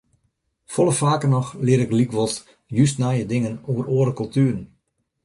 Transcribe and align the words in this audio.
Folle 0.75 0.93
faker 1.01 1.29
noch 1.33 1.49
lear 1.65 1.83
ik 1.85 1.95
lykwols 1.99 2.35
just 2.77 2.95
nije 3.01 3.25
dingen 3.31 3.61
oer 3.71 3.87
oare 3.95 4.13
kultueren. 4.19 4.61